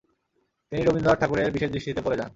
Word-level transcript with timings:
তিনি 0.71 0.81
রবীন্দ্রনাথ 0.81 1.19
ঠাকুরের 1.21 1.53
বিশেষ 1.55 1.69
দৃষ্টিতে 1.71 2.01
পড়ে 2.05 2.19
যান। 2.19 2.29